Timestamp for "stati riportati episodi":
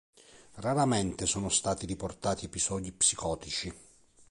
1.49-2.91